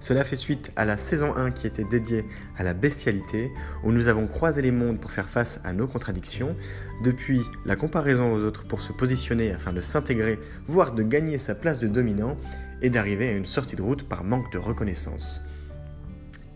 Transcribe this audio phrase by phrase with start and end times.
[0.00, 2.24] Cela fait suite à la saison 1 qui était dédiée
[2.56, 3.52] à la bestialité,
[3.84, 6.56] où nous avons croisé les mondes pour faire face à nos contradictions,
[7.04, 11.54] depuis la comparaison aux autres pour se positionner afin de s'intégrer, voire de gagner sa
[11.54, 12.36] place de dominant,
[12.82, 15.42] et d'arriver à une sortie de route par manque de reconnaissance.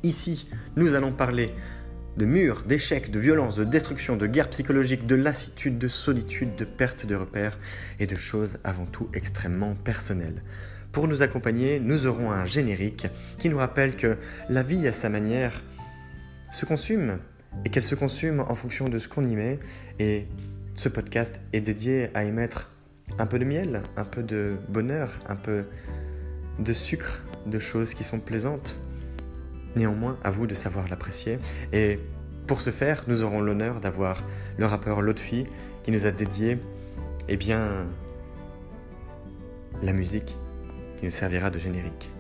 [0.02, 1.52] Ici, nous allons parler
[2.16, 6.64] de murs, d'échecs, de violence, de destruction, de guerre psychologique, de lassitude, de solitude, de
[6.64, 7.58] perte de repères
[7.98, 10.42] et de choses avant tout extrêmement personnelles.
[10.94, 13.08] Pour nous accompagner, nous aurons un générique
[13.38, 14.16] qui nous rappelle que
[14.48, 15.60] la vie à sa manière
[16.52, 17.18] se consume
[17.64, 19.58] et qu'elle se consume en fonction de ce qu'on y met.
[19.98, 20.28] Et
[20.76, 22.70] ce podcast est dédié à y mettre
[23.18, 25.64] un peu de miel, un peu de bonheur, un peu
[26.60, 28.76] de sucre, de choses qui sont plaisantes.
[29.74, 31.40] Néanmoins, à vous de savoir l'apprécier.
[31.72, 31.98] Et
[32.46, 34.22] pour ce faire, nous aurons l'honneur d'avoir
[34.58, 35.44] le rappeur Lotfi
[35.82, 36.56] qui nous a dédié,
[37.28, 37.84] eh bien,
[39.82, 40.36] la musique
[40.96, 42.10] qui nous servira de générique.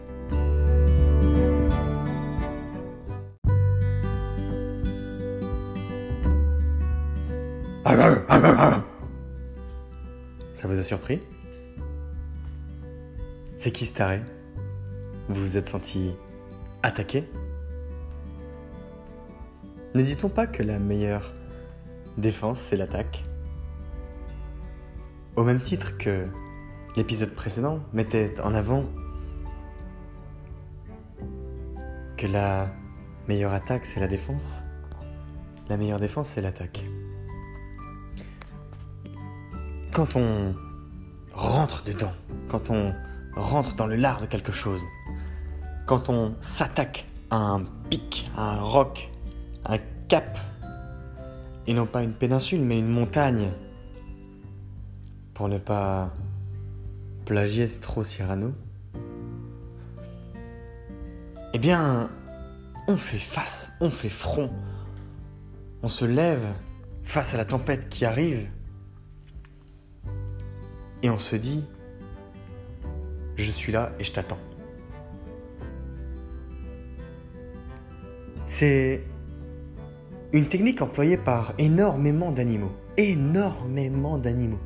[10.54, 11.20] Ça vous a surpris?
[13.56, 14.22] C'est qui ce taré?
[15.28, 16.14] Vous vous êtes senti
[16.82, 17.24] attaqué?
[19.94, 21.34] Ne dit-on pas que la meilleure
[22.16, 23.24] défense, c'est l'attaque?
[25.36, 26.26] Au même titre que
[26.96, 28.84] L'épisode précédent mettait en avant
[32.16, 32.70] que la
[33.26, 34.58] meilleure attaque, c'est la défense.
[35.68, 36.84] La meilleure défense, c'est l'attaque.
[39.92, 40.54] Quand on
[41.32, 42.12] rentre dedans,
[42.48, 42.94] quand on
[43.34, 44.82] rentre dans le lard de quelque chose,
[45.86, 49.10] quand on s'attaque à un pic, à un roc,
[49.66, 50.38] un cap,
[51.66, 53.50] et non pas une péninsule, mais une montagne,
[55.32, 56.12] pour ne pas
[57.24, 58.52] plagier trop Cyrano.
[61.52, 62.10] Eh bien,
[62.88, 64.50] on fait face, on fait front,
[65.82, 66.44] on se lève
[67.02, 68.48] face à la tempête qui arrive.
[71.02, 71.64] Et on se dit,
[73.36, 74.38] je suis là et je t'attends.
[78.46, 79.02] C'est
[80.32, 84.60] une technique employée par énormément d'animaux, énormément d'animaux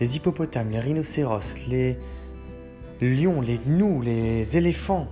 [0.00, 1.98] les hippopotames, les rhinocéros, les
[3.00, 5.08] lions, les gnous, les éléphants,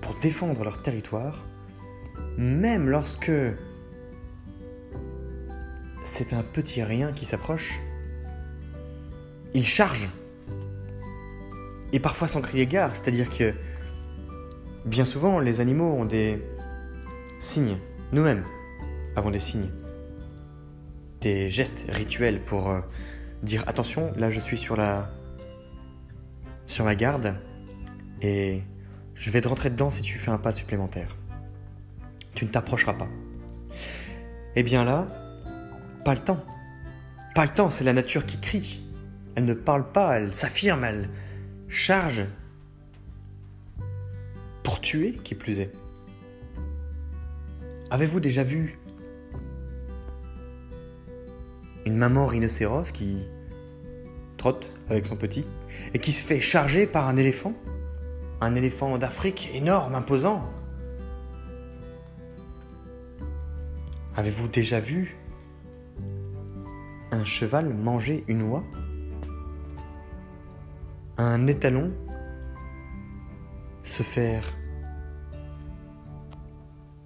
[0.00, 1.44] pour défendre leur territoire,
[2.36, 3.32] même lorsque
[6.04, 7.78] c'est un petit rien qui s'approche,
[9.54, 10.08] ils chargent.
[11.92, 13.54] Et parfois sans crier gare, c'est-à-dire que
[14.84, 16.42] bien souvent les animaux ont des
[17.40, 17.78] signes,
[18.12, 18.44] nous-mêmes
[19.16, 19.70] avons des signes
[21.20, 22.80] des gestes rituels pour euh,
[23.42, 25.10] dire attention, là je suis sur la
[26.66, 27.34] sur ma garde
[28.20, 28.62] et
[29.14, 31.16] je vais te rentrer dedans si tu fais un pas supplémentaire.
[32.34, 33.08] Tu ne t'approcheras pas.
[34.54, 35.06] Eh bien là,
[36.04, 36.44] pas le temps.
[37.34, 38.80] Pas le temps, c'est la nature qui crie.
[39.34, 41.08] Elle ne parle pas, elle s'affirme, elle
[41.68, 42.24] charge
[44.62, 45.72] pour tuer, qui plus est.
[47.90, 48.78] Avez-vous déjà vu
[51.88, 53.26] une maman rhinocéros qui
[54.36, 55.46] trotte avec son petit
[55.94, 57.54] et qui se fait charger par un éléphant.
[58.42, 60.48] Un éléphant d'Afrique énorme, imposant.
[64.16, 65.16] Avez-vous déjà vu
[67.10, 68.64] un cheval manger une oie?
[71.16, 71.92] Un étalon
[73.82, 74.44] se faire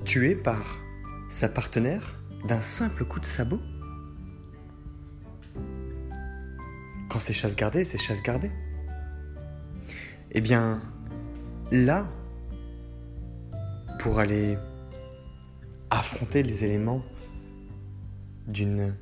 [0.05, 0.81] tuer par
[1.29, 2.19] sa partenaire
[2.49, 3.61] d'un simple coup de sabot?
[7.13, 8.51] Quand c'est chasse gardée, c'est chasse gardée.
[10.31, 10.81] Eh bien,
[11.71, 12.09] là,
[13.99, 14.57] pour aller
[15.91, 17.03] affronter les éléments
[18.47, 18.97] d'une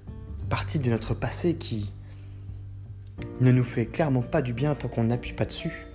[0.49, 1.95] partie de notre passé qui
[3.39, 5.87] ne nous fait clairement pas du bien tant qu'on n'appuie pas dessus,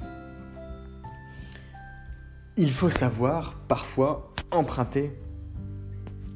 [2.56, 5.20] il faut savoir parfois emprunter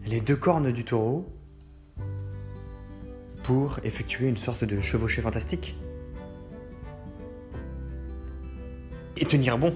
[0.05, 1.38] les deux cornes du taureau
[3.49, 5.75] pour effectuer une sorte de chevauchée fantastique.
[9.17, 9.75] Et tenir bon.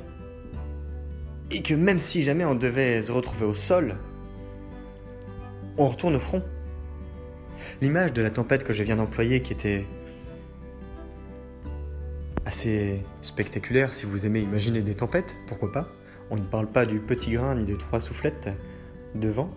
[1.49, 3.95] Et que même si jamais on devait se retrouver au sol,
[5.79, 6.43] on retourne au front.
[7.81, 9.87] L'image de la tempête que je viens d'employer qui était
[12.45, 15.87] assez spectaculaire si vous aimez imaginer des tempêtes, pourquoi pas
[16.29, 18.49] On ne parle pas du petit grain ni de trois soufflettes
[19.15, 19.49] de vent,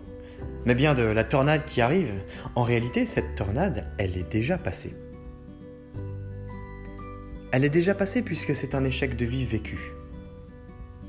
[0.65, 2.11] mais bien de la tornade qui arrive.
[2.55, 4.93] En réalité, cette tornade, elle est déjà passée.
[7.51, 9.79] Elle est déjà passée puisque c'est un échec de vie vécu.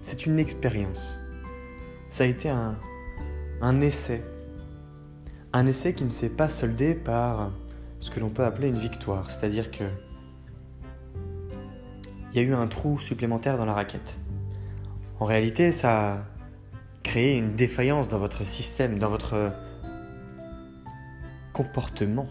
[0.00, 1.18] C'est une expérience.
[2.08, 2.78] Ça a été un,
[3.60, 4.22] un essai.
[5.52, 7.52] Un essai qui ne s'est pas soldé par
[7.98, 9.30] ce que l'on peut appeler une victoire.
[9.30, 9.84] C'est-à-dire que
[12.32, 14.16] il y a eu un trou supplémentaire dans la raquette.
[15.18, 16.26] En réalité, ça
[17.08, 19.54] créé une défaillance dans votre système, dans votre
[21.54, 22.28] comportement.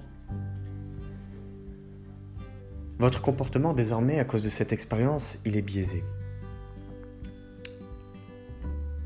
[2.99, 6.03] Votre comportement désormais, à cause de cette expérience, il est biaisé.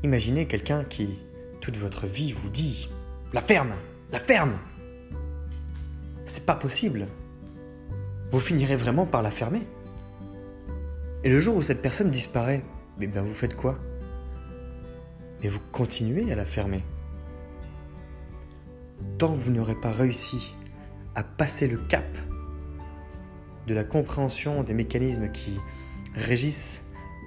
[0.02, 1.18] Imaginez quelqu'un qui,
[1.62, 2.90] toute votre vie, vous dit
[3.32, 3.72] La ferme
[4.12, 4.58] La ferme
[6.26, 7.06] C'est pas possible.
[8.30, 9.62] Vous finirez vraiment par la fermer.
[11.24, 12.60] Et le jour où cette personne disparaît,
[13.00, 13.78] eh bien vous faites quoi?
[15.42, 16.82] Et vous continuez à la fermer.
[19.18, 20.54] Tant que vous n'aurez pas réussi
[21.14, 22.06] à passer le cap
[23.66, 25.58] de la compréhension des mécanismes qui
[26.14, 26.84] régissent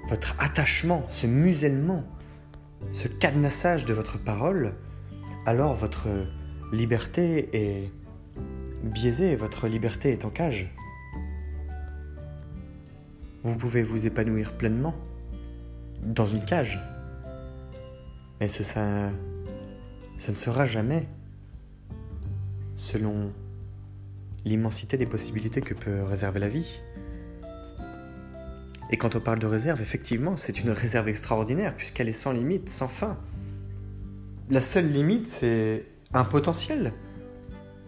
[0.10, 2.04] votre attachement, ce musellement,
[2.92, 4.76] ce cadenassage de votre parole,
[5.46, 6.08] alors votre
[6.72, 7.92] liberté est
[8.84, 10.74] biaisée, votre liberté est en cage.
[13.44, 14.96] Vous pouvez vous épanouir pleinement
[16.04, 16.80] dans une cage,
[18.40, 19.12] mais ce, ça,
[20.28, 21.08] ne sera jamais
[22.76, 23.32] selon
[24.44, 26.82] l'immensité des possibilités que peut réserver la vie.
[28.92, 32.70] Et quand on parle de réserve, effectivement, c'est une réserve extraordinaire puisqu'elle est sans limite,
[32.70, 33.18] sans fin.
[34.50, 36.94] La seule limite, c'est un potentiel.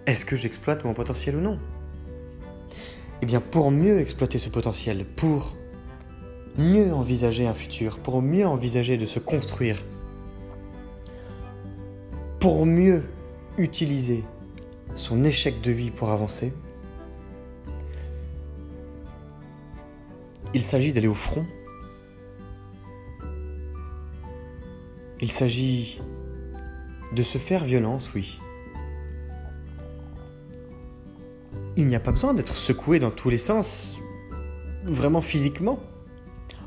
[0.07, 1.59] Est-ce que j'exploite mon potentiel ou non?
[3.21, 5.55] Eh bien, pour mieux exploiter ce potentiel, pour
[6.57, 9.83] mieux envisager un futur, pour mieux envisager de se construire,
[12.47, 13.03] pour mieux
[13.57, 14.23] utiliser
[14.95, 16.53] son échec de vie pour avancer,
[20.53, 21.45] il s'agit d'aller au front.
[25.19, 25.99] Il s'agit
[27.11, 28.39] de se faire violence, oui.
[31.75, 33.97] Il n'y a pas besoin d'être secoué dans tous les sens,
[34.85, 35.81] vraiment physiquement.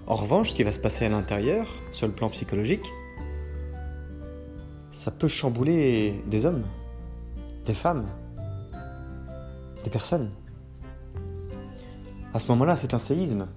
[0.06, 2.92] En revanche, ce qui va se passer à l'intérieur, sur le plan psychologique,
[5.00, 6.66] ça peut chambouler des hommes,
[7.64, 8.06] des femmes,
[9.82, 10.30] des personnes.
[12.34, 13.48] À ce moment-là, c'est un séisme.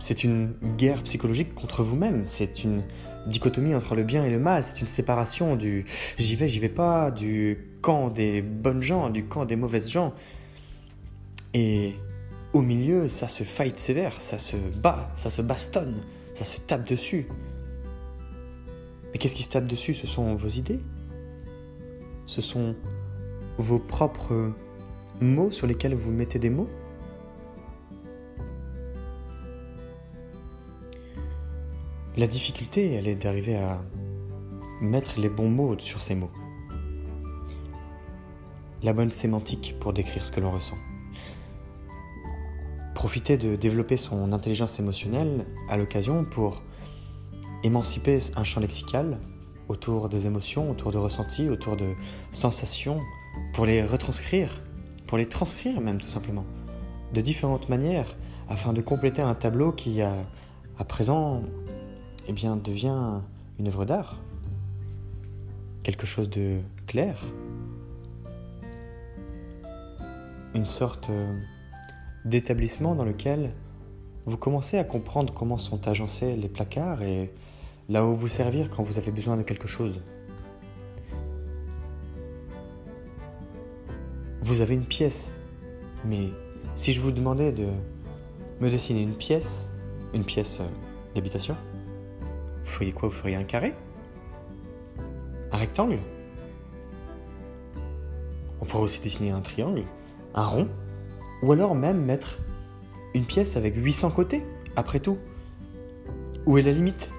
[0.00, 2.26] C'est une guerre psychologique contre vous-même.
[2.26, 2.82] C'est une
[3.28, 4.64] dichotomie entre le bien et le mal.
[4.64, 5.84] C'est une séparation du
[6.18, 10.14] j'y vais, j'y vais pas, du camp des bonnes gens, du camp des mauvaises gens.
[11.54, 11.94] Et
[12.52, 16.02] au milieu, ça se fight sévère, ça se bat, ça se bastonne,
[16.34, 17.28] ça se tape dessus.
[19.12, 19.94] Mais qu'est-ce qui se tape dessus?
[19.94, 20.80] Ce sont vos idées?
[22.26, 22.76] Ce sont
[23.56, 24.52] vos propres
[25.20, 26.68] mots sur lesquels vous mettez des mots?
[32.16, 33.80] La difficulté, elle est d'arriver à
[34.80, 36.30] mettre les bons mots sur ces mots.
[38.82, 40.76] La bonne sémantique pour décrire ce que l'on ressent.
[42.94, 46.62] Profiter de développer son intelligence émotionnelle à l'occasion pour
[47.64, 49.18] émanciper un champ lexical
[49.68, 51.94] autour des émotions, autour de ressentis, autour de
[52.32, 53.00] sensations,
[53.52, 54.62] pour les retranscrire,
[55.06, 56.44] pour les transcrire même tout simplement,
[57.12, 58.16] de différentes manières,
[58.48, 60.26] afin de compléter un tableau qui, à,
[60.78, 61.42] à présent,
[62.28, 63.20] eh bien, devient
[63.58, 64.18] une œuvre d'art,
[65.82, 67.22] quelque chose de clair,
[70.54, 71.38] une sorte euh,
[72.24, 73.52] d'établissement dans lequel
[74.28, 77.32] vous commencez à comprendre comment sont agencés les placards et
[77.88, 80.02] là où vous servir quand vous avez besoin de quelque chose.
[84.42, 85.32] Vous avez une pièce,
[86.04, 86.28] mais
[86.74, 87.68] si je vous demandais de
[88.60, 89.66] me dessiner une pièce,
[90.12, 90.66] une pièce euh,
[91.14, 91.56] d'habitation,
[92.64, 93.08] vous feriez quoi?
[93.08, 93.74] Vous feriez un carré?
[95.52, 96.00] Un rectangle?
[98.60, 99.84] On pourrait aussi dessiner un triangle,
[100.34, 100.68] un rond,
[101.42, 102.38] ou alors même mettre
[103.18, 104.44] une pièce avec 800 côtés,
[104.76, 105.18] après tout.
[106.46, 107.10] Où est la limite?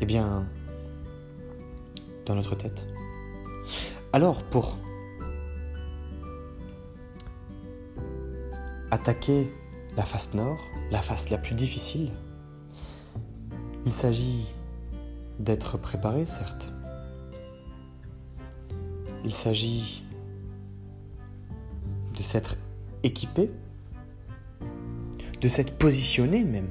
[0.00, 0.46] Eh bien,
[2.24, 2.86] dans notre tête.
[4.12, 4.76] Alors, pour
[8.92, 9.52] attaquer
[9.96, 10.60] la face nord,
[10.92, 12.12] la face la plus difficile,
[13.84, 14.54] il s'agit
[15.40, 16.72] d'être préparé, certes,
[19.24, 20.04] il s'agit
[22.16, 22.56] de s'être
[23.02, 23.50] équipé,
[25.40, 26.68] de s'être positionné même.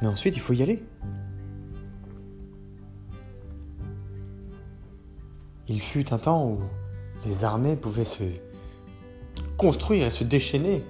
[0.00, 0.82] Mais ensuite, il faut y aller.
[5.68, 6.58] Il fut un temps où
[7.24, 8.24] les armées pouvaient se
[9.56, 10.84] construire et se déchaîner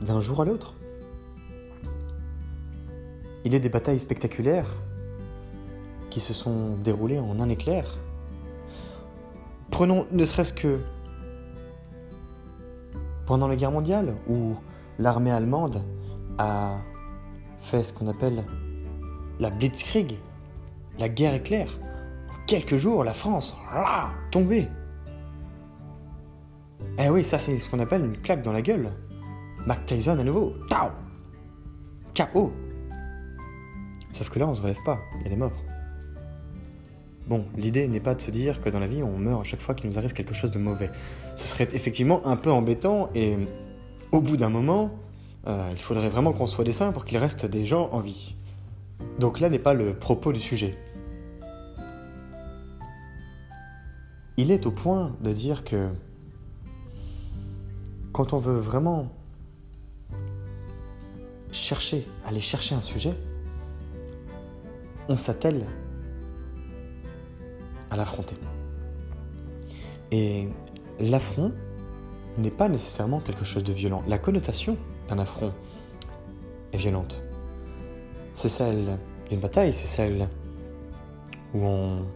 [0.00, 0.74] d'un jour à l'autre.
[3.44, 4.70] Il est des batailles spectaculaires
[6.10, 7.96] qui se sont déroulées en un éclair.
[9.70, 10.80] Prenons ne serait-ce que
[13.28, 14.54] pendant la guerre mondiale, où
[14.98, 15.82] l'armée allemande
[16.38, 16.78] a
[17.60, 18.42] fait ce qu'on appelle
[19.38, 20.14] la Blitzkrieg,
[20.98, 21.78] la guerre éclair.
[22.30, 24.66] En quelques jours, la France, là, tombée.
[26.98, 28.90] Eh oui, ça c'est ce qu'on appelle une claque dans la gueule.
[29.66, 30.54] Mac Tyson à nouveau.
[30.70, 30.88] Tao
[32.16, 32.50] KO
[34.12, 35.67] Sauf que là, on se relève pas, il y a.
[37.28, 39.60] Bon, l'idée n'est pas de se dire que dans la vie, on meurt à chaque
[39.60, 40.90] fois qu'il nous arrive quelque chose de mauvais.
[41.36, 43.36] Ce serait effectivement un peu embêtant et
[44.12, 44.92] au bout d'un moment,
[45.46, 48.34] euh, il faudrait vraiment qu'on soit des saints pour qu'il reste des gens en vie.
[49.18, 50.78] Donc là n'est pas le propos du sujet.
[54.38, 55.88] Il est au point de dire que
[58.12, 59.12] quand on veut vraiment
[61.50, 63.12] chercher, aller chercher un sujet,
[65.10, 65.66] on s'attelle
[67.90, 68.36] à l'affronter.
[70.10, 70.48] Et
[71.00, 71.52] l'affront
[72.38, 74.02] n'est pas nécessairement quelque chose de violent.
[74.06, 74.76] La connotation
[75.08, 75.52] d'un affront
[76.72, 77.20] est violente.
[78.34, 80.28] C'est celle d'une bataille, c'est celle
[81.54, 82.06] où on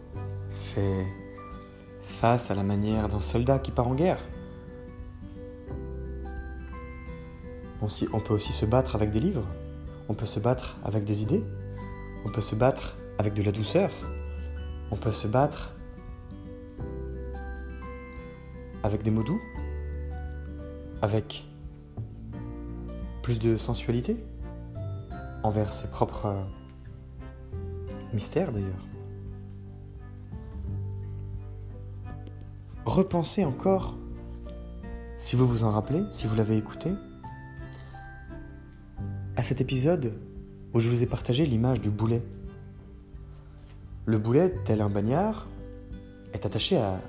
[0.51, 1.05] fait
[2.01, 4.21] face à la manière d'un soldat qui part en guerre.
[8.13, 9.45] On peut aussi se battre avec des livres,
[10.09, 11.43] on peut se battre avec des idées,
[12.25, 13.91] on peut se battre avec de la douceur,
[14.93, 15.75] on peut se battre
[18.83, 19.41] avec des mots doux,
[21.01, 21.45] avec
[23.23, 24.23] plus de sensualité
[25.43, 26.47] envers ses propres
[28.13, 28.85] mystères d'ailleurs.
[32.85, 33.97] Repensez encore,
[35.17, 36.93] si vous vous en rappelez, si vous l'avez écouté,
[39.37, 40.13] à cet épisode
[40.75, 42.23] où je vous ai partagé l'image du boulet.
[44.05, 45.47] Le boulet, tel un bagnard,
[46.33, 47.01] est attaché à,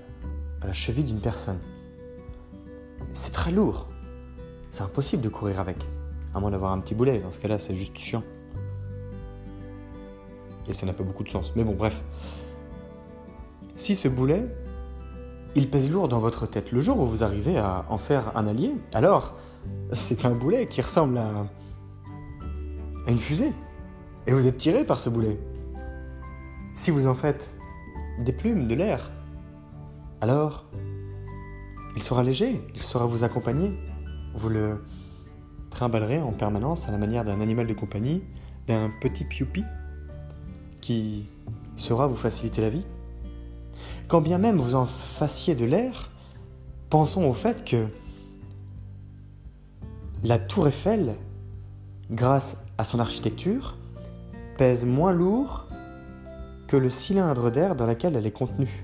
[0.64, 1.60] la cheville d'une personne.
[3.14, 3.88] C'est très lourd.
[4.70, 5.78] C'est impossible de courir avec.
[6.34, 7.20] À moins d'avoir un petit boulet.
[7.20, 8.24] Dans ce cas-là, c'est juste chiant.
[10.68, 11.54] Et ça n'a pas beaucoup de sens.
[11.56, 12.02] Mais bon, bref.
[13.76, 14.46] Si ce boulet,
[15.56, 18.48] il pèse lourd dans votre tête, le jour où vous arrivez à en faire un
[18.48, 19.36] allié, alors
[19.94, 21.48] c'est un boulet qui ressemble à
[23.08, 23.52] une fusée.
[24.28, 25.38] Et vous êtes tiré par ce boulet.
[26.76, 27.54] Si vous en faites
[28.20, 29.12] des plumes, de l'air,
[30.22, 30.66] alors
[31.96, 33.72] il sera léger, il saura vous accompagner.
[34.34, 34.84] Vous le
[35.70, 38.24] trimballerez en permanence à la manière d'un animal de compagnie,
[38.66, 39.64] d'un petit pioupi
[40.82, 41.30] qui
[41.76, 42.86] saura vous faciliter la vie.
[44.08, 46.10] Quand bien même vous en fassiez de l'air,
[46.90, 47.86] pensons au fait que
[50.24, 51.14] la tour Eiffel,
[52.10, 53.78] grâce à son architecture,
[54.58, 55.68] pèse moins lourd
[56.74, 58.84] que le cylindre d'air dans lequel elle est contenue.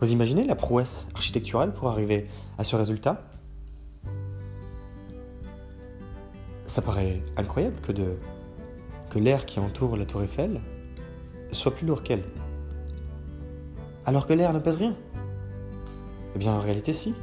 [0.00, 2.26] Vous imaginez la prouesse architecturale pour arriver
[2.58, 3.22] à ce résultat?
[6.66, 7.92] Ça paraît incroyable que,
[9.20, 10.60] l'air qui entoure la tour Eiffel
[11.52, 12.24] soit plus lourd qu'elle.
[14.04, 14.96] Alors que l'air ne pèse rien?
[16.34, 17.14] Eh bien en réalité si.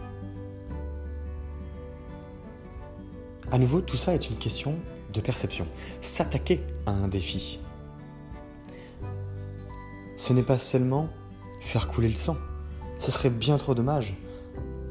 [3.51, 4.75] À nouveau, tout ça est une question
[5.11, 5.67] de perception.
[5.99, 7.59] S'attaquer à un défi.
[10.21, 11.09] Ce n'est pas seulement
[11.61, 12.37] faire couler le sang.
[12.99, 14.15] Ce serait bien trop dommage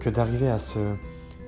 [0.00, 0.80] que d'arriver à ce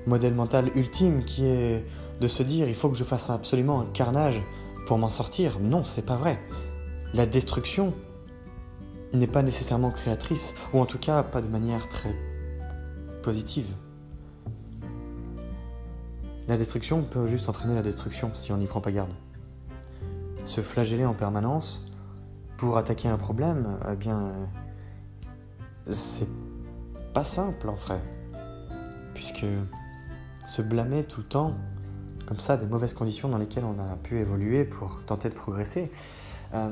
[0.07, 1.83] modèle mental ultime qui est
[2.21, 4.41] de se dire il faut que je fasse absolument un carnage
[4.87, 5.59] pour m'en sortir.
[5.59, 6.39] Non, c'est pas vrai.
[7.13, 7.93] La destruction
[9.11, 12.15] n'est pas nécessairement créatrice, ou en tout cas pas de manière très
[13.21, 13.67] positive.
[16.47, 19.11] La destruction peut juste entraîner la destruction si on n'y prend pas garde.
[20.45, 21.85] Se flageller en permanence
[22.63, 24.31] pour attaquer un problème, eh bien,
[25.85, 26.29] c'est
[27.13, 27.99] pas simple en vrai.
[29.13, 29.45] Puisque
[30.47, 31.55] se blâmer tout le temps,
[32.25, 35.91] comme ça, des mauvaises conditions dans lesquelles on a pu évoluer pour tenter de progresser,
[36.53, 36.71] euh,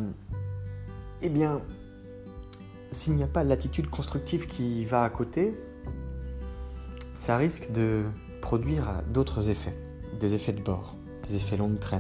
[1.24, 1.60] eh bien,
[2.89, 5.53] s'il n'y a pas l'attitude constructive qui va à côté,
[7.12, 8.05] ça risque de
[8.39, 9.75] produire d'autres effets,
[10.21, 10.95] des effets de bord,
[11.27, 12.00] des effets longue traîne,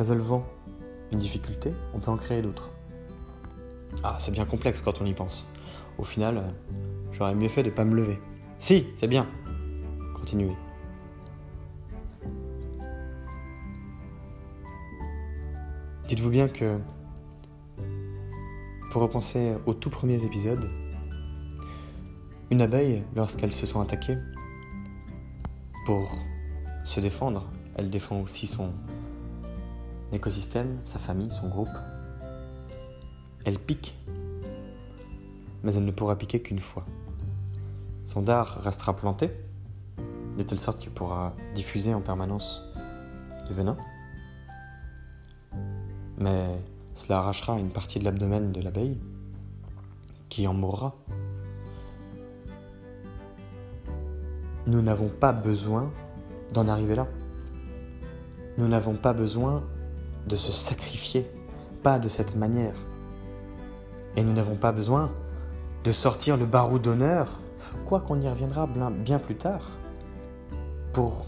[0.00, 0.46] résolvant
[1.12, 2.70] une difficulté, on peut en créer d'autres.
[4.02, 5.44] Ah, c'est bien complexe quand on y pense.
[5.98, 6.50] Au final, euh,
[7.12, 8.18] j'aurais mieux fait de ne pas me lever.
[8.58, 9.26] Si, c'est bien.
[10.14, 10.56] Continuez.
[16.08, 16.78] Dites-vous bien que,
[18.92, 20.66] pour repenser aux tout premiers épisodes,
[22.50, 24.16] une abeille, lorsqu'elle se sent attaquée,
[25.84, 26.10] pour
[26.84, 27.44] se défendre,
[27.76, 28.72] elle défend aussi son
[30.12, 31.68] écosystème, sa famille, son groupe.
[33.44, 33.96] Elle pique,
[35.62, 36.84] mais elle ne pourra piquer qu'une fois.
[38.04, 39.30] Son dard restera planté,
[40.36, 42.62] de telle sorte qu'il pourra diffuser en permanence
[43.46, 43.76] du venin,
[46.18, 46.60] mais
[46.94, 48.98] cela arrachera une partie de l'abdomen de l'abeille
[50.28, 50.94] qui en mourra.
[54.66, 55.90] Nous n'avons pas besoin
[56.52, 57.06] d'en arriver là.
[58.58, 59.64] Nous n'avons pas besoin
[60.26, 61.30] de se sacrifier,
[61.82, 62.74] pas de cette manière.
[64.16, 65.10] Et nous n'avons pas besoin
[65.84, 67.40] de sortir le barreau d'honneur,
[67.86, 69.70] quoi qu'on y reviendra bien plus tard,
[70.92, 71.26] pour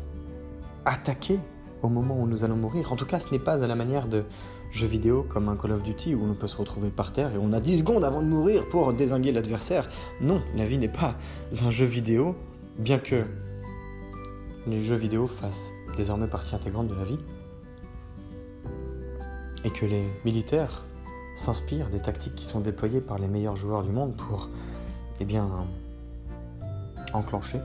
[0.84, 1.38] attaquer
[1.82, 2.92] au moment où nous allons mourir.
[2.92, 4.24] En tout cas, ce n'est pas à la manière de
[4.70, 7.38] jeux vidéo comme un Call of Duty où on peut se retrouver par terre et
[7.38, 9.88] on a 10 secondes avant de mourir pour désinguer l'adversaire.
[10.20, 11.14] Non, la vie n'est pas
[11.62, 12.34] un jeu vidéo,
[12.78, 13.24] bien que
[14.66, 17.18] les jeux vidéo fassent désormais partie intégrante de la vie
[19.64, 20.84] et que les militaires
[21.34, 24.50] s'inspirent des tactiques qui sont déployées par les meilleurs joueurs du monde pour
[25.20, 25.66] eh bien,
[27.12, 27.60] enclencher,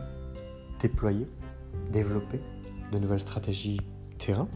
[0.82, 1.28] déployer,
[1.92, 2.40] développer
[2.92, 3.82] de nouvelles stratégies
[4.18, 4.48] terrain.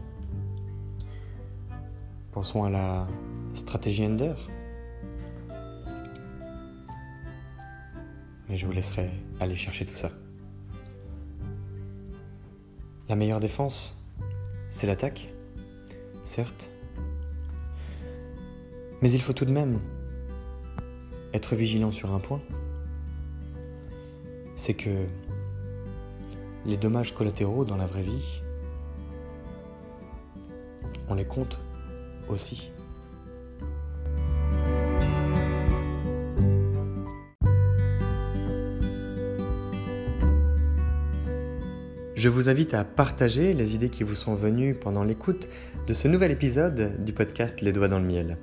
[2.32, 3.08] Pensons à la
[3.54, 4.34] stratégie Ender.
[8.48, 10.12] Mais je vous laisserai aller chercher tout ça.
[13.10, 14.02] La meilleure défense,
[14.70, 15.34] c'est l'attaque,
[16.24, 16.71] certes,
[19.02, 19.80] mais il faut tout de même
[21.34, 22.42] être vigilant sur un point,
[24.56, 25.06] c'est que
[26.66, 28.42] les dommages collatéraux dans la vraie vie,
[31.08, 31.60] on les compte
[32.30, 32.72] aussi.
[42.22, 45.50] Je vous invite à partager les idées qui vous sont venues pendant l'écoute
[45.88, 48.38] de ce nouvel épisode du podcast Les doigts dans le miel.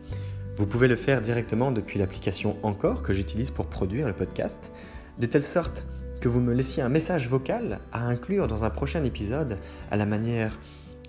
[0.58, 4.72] Vous pouvez le faire directement depuis l'application Encore que j'utilise pour produire le podcast,
[5.20, 5.86] de telle sorte
[6.20, 9.58] que vous me laissiez un message vocal à inclure dans un prochain épisode
[9.92, 10.58] à la manière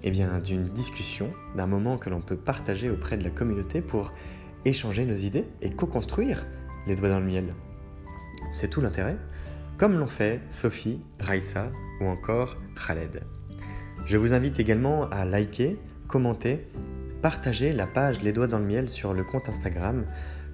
[0.03, 4.11] eh d'une discussion, d'un moment que l'on peut partager auprès de la communauté pour
[4.65, 6.45] échanger nos idées et co-construire
[6.85, 7.55] les doigts dans le miel.
[8.51, 9.17] C'est tout l'intérêt,
[9.79, 13.23] comme l'ont fait Sophie, Raissa ou encore Khaled.
[14.05, 16.67] Je vous invite également à liker, commenter
[17.21, 20.05] partager la page Les Doigts dans le Miel sur le compte Instagram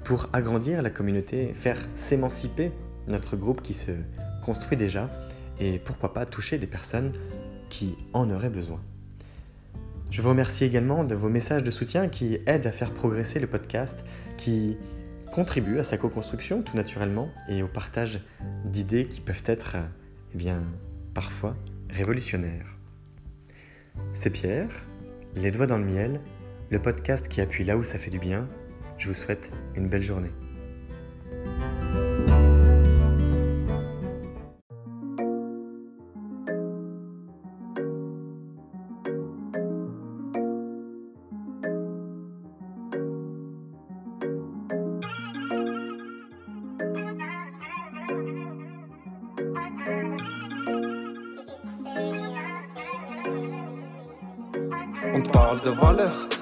[0.03, 2.71] pour agrandir la communauté, faire s'émanciper
[3.07, 3.91] notre groupe qui se
[4.43, 5.09] construit déjà
[5.59, 7.13] et pourquoi pas toucher des personnes
[7.69, 8.81] qui en auraient besoin.
[10.11, 13.47] Je vous remercie également de vos messages de soutien qui aident à faire progresser le
[13.47, 14.05] podcast,
[14.37, 14.77] qui
[15.33, 18.21] contribuent à sa co-construction tout naturellement et au partage
[18.63, 19.75] d'idées qui peuvent être,
[20.33, 20.63] eh bien,
[21.13, 21.55] parfois
[21.89, 22.77] révolutionnaires.
[24.13, 24.69] C'est Pierre,
[25.35, 26.21] les doigts dans le miel,
[26.69, 28.47] le podcast qui appuie là où ça fait du bien.
[28.97, 30.31] Je vous souhaite une belle journée.